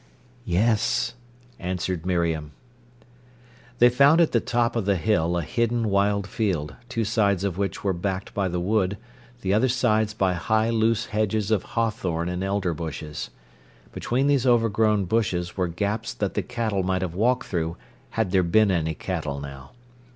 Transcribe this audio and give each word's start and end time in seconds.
"Yes," 0.47 1.13
answered 1.59 2.07
Miriam. 2.07 2.53
They 3.77 3.89
found 3.89 4.19
at 4.19 4.31
the 4.31 4.39
top 4.39 4.75
of 4.75 4.85
the 4.85 4.95
hill 4.95 5.37
a 5.37 5.43
hidden 5.43 5.91
wild 5.91 6.25
field, 6.25 6.75
two 6.89 7.05
sides 7.05 7.43
of 7.43 7.59
which 7.59 7.83
were 7.83 7.93
backed 7.93 8.33
by 8.33 8.47
the 8.47 8.59
wood, 8.59 8.97
the 9.41 9.53
other 9.53 9.67
sides 9.69 10.15
by 10.15 10.33
high 10.33 10.71
loose 10.71 11.05
hedges 11.05 11.51
of 11.51 11.61
hawthorn 11.77 12.29
and 12.29 12.43
elder 12.43 12.73
bushes. 12.73 13.29
Between 13.91 14.25
these 14.25 14.47
overgrown 14.47 15.05
bushes 15.05 15.55
were 15.55 15.67
gaps 15.67 16.15
that 16.15 16.33
the 16.33 16.41
cattle 16.41 16.81
might 16.81 17.03
have 17.03 17.13
walked 17.13 17.45
through 17.45 17.77
had 18.17 18.31
there 18.31 18.41
been 18.41 18.71
any 18.71 18.95
cattle 18.95 19.39
now. 19.39 19.69